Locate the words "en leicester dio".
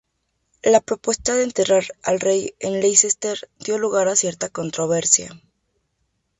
2.59-3.77